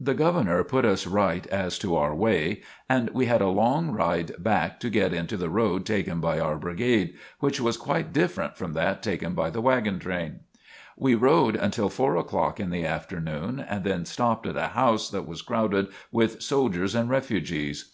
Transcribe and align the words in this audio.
The 0.00 0.14
Governor 0.14 0.62
put 0.62 0.84
us 0.84 1.08
right 1.08 1.44
as 1.48 1.76
to 1.80 1.96
our 1.96 2.14
way 2.14 2.62
and 2.88 3.10
we 3.10 3.26
had 3.26 3.40
a 3.40 3.48
long 3.48 3.90
ride 3.90 4.30
back 4.38 4.78
to 4.78 4.88
get 4.88 5.12
into 5.12 5.36
the 5.36 5.50
road 5.50 5.84
taken 5.84 6.20
by 6.20 6.38
our 6.38 6.54
Brigade, 6.56 7.14
which 7.40 7.60
was 7.60 7.76
quite 7.76 8.12
different 8.12 8.56
from 8.56 8.74
that 8.74 9.02
taken 9.02 9.34
by 9.34 9.50
the 9.50 9.60
wagon 9.60 9.98
train. 9.98 10.38
We 10.96 11.16
rode 11.16 11.56
until 11.56 11.86
after 11.86 11.96
four 11.96 12.14
o'clock 12.16 12.60
in 12.60 12.70
the 12.70 12.86
afternoon, 12.86 13.58
and 13.58 13.82
then 13.82 14.04
stopped 14.04 14.46
at 14.46 14.54
a 14.56 14.68
house 14.68 15.10
that 15.10 15.26
was 15.26 15.42
crowded 15.42 15.88
with 16.12 16.40
soldiers 16.42 16.94
and 16.94 17.10
refugees. 17.10 17.90